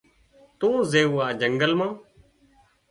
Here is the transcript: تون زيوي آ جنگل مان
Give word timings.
تون 0.59 0.73
زيوي 0.91 1.19
آ 1.27 1.27
جنگل 1.41 1.71
مان 1.79 1.91